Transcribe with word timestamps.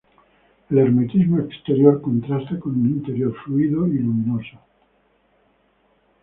El 0.71 0.79
hermetismo 0.79 1.41
exterior 1.43 2.01
contrasta 2.01 2.59
con 2.59 2.71
un 2.75 2.87
interior 2.87 3.35
fluido 3.43 3.85
y 3.85 3.99
luminoso. 3.99 4.57